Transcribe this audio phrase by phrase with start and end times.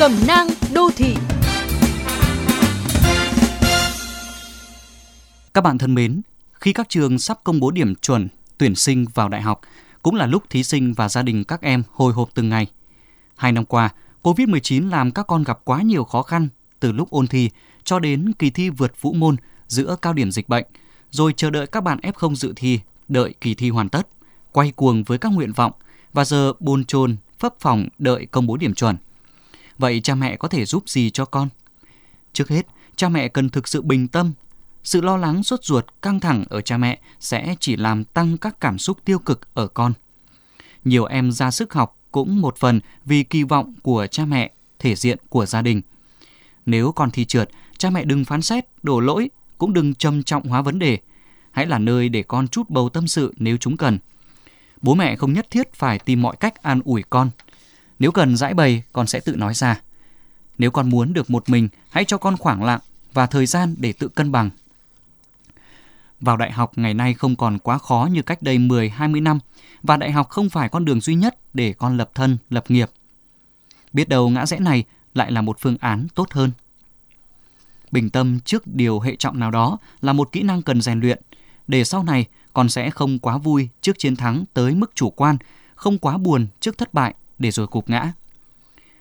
[0.00, 1.14] Cẩm nang đô thị
[5.54, 6.20] Các bạn thân mến,
[6.52, 8.28] khi các trường sắp công bố điểm chuẩn
[8.58, 9.60] tuyển sinh vào đại học,
[10.02, 12.66] cũng là lúc thí sinh và gia đình các em hồi hộp từng ngày.
[13.36, 13.90] Hai năm qua,
[14.22, 16.48] COVID-19 làm các con gặp quá nhiều khó khăn
[16.80, 17.50] từ lúc ôn thi
[17.84, 19.36] cho đến kỳ thi vượt vũ môn
[19.66, 20.64] giữa cao điểm dịch bệnh,
[21.10, 24.08] rồi chờ đợi các bạn F0 dự thi, đợi kỳ thi hoàn tất,
[24.52, 25.72] quay cuồng với các nguyện vọng
[26.12, 28.96] và giờ bồn chồn phấp phòng đợi công bố điểm chuẩn.
[29.80, 31.48] Vậy cha mẹ có thể giúp gì cho con?
[32.32, 32.66] Trước hết,
[32.96, 34.32] cha mẹ cần thực sự bình tâm.
[34.82, 38.60] Sự lo lắng sốt ruột, căng thẳng ở cha mẹ sẽ chỉ làm tăng các
[38.60, 39.92] cảm xúc tiêu cực ở con.
[40.84, 44.94] Nhiều em ra sức học cũng một phần vì kỳ vọng của cha mẹ, thể
[44.94, 45.82] diện của gia đình.
[46.66, 50.48] Nếu con thi trượt, cha mẹ đừng phán xét, đổ lỗi, cũng đừng trầm trọng
[50.48, 50.98] hóa vấn đề.
[51.50, 53.98] Hãy là nơi để con chút bầu tâm sự nếu chúng cần.
[54.82, 57.30] Bố mẹ không nhất thiết phải tìm mọi cách an ủi con.
[58.00, 59.80] Nếu cần giải bày, con sẽ tự nói ra.
[60.58, 62.80] Nếu con muốn được một mình, hãy cho con khoảng lặng
[63.12, 64.50] và thời gian để tự cân bằng.
[66.20, 69.38] Vào đại học ngày nay không còn quá khó như cách đây 10-20 năm
[69.82, 72.90] và đại học không phải con đường duy nhất để con lập thân, lập nghiệp.
[73.92, 76.52] Biết đâu ngã rẽ này lại là một phương án tốt hơn.
[77.90, 81.22] Bình tâm trước điều hệ trọng nào đó là một kỹ năng cần rèn luyện,
[81.68, 85.36] để sau này con sẽ không quá vui trước chiến thắng tới mức chủ quan,
[85.74, 88.12] không quá buồn trước thất bại để rồi cục ngã.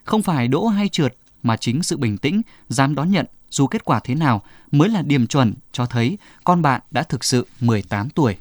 [0.03, 3.85] Không phải đỗ hay trượt mà chính sự bình tĩnh, dám đón nhận dù kết
[3.85, 8.09] quả thế nào mới là điểm chuẩn cho thấy con bạn đã thực sự 18
[8.09, 8.37] tuổi.